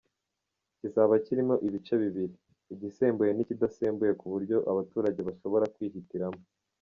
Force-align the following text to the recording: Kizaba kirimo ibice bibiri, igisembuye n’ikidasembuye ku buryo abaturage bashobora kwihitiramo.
Kizaba 0.79 1.13
kirimo 1.25 1.55
ibice 1.67 1.93
bibiri, 2.03 2.35
igisembuye 2.73 3.31
n’ikidasembuye 3.33 4.11
ku 4.19 4.25
buryo 4.33 4.57
abaturage 4.71 5.19
bashobora 5.27 5.65
kwihitiramo. 5.75 6.41